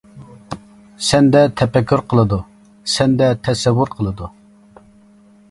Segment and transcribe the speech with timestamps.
[1.07, 2.41] سەندە تەپەككۇر قىلىدۇ،
[2.95, 4.33] سەندە تەسەۋۋۇر قىلىدۇ.